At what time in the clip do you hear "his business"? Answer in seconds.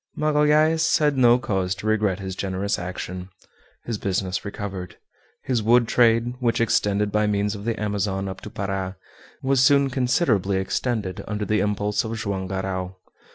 3.85-4.43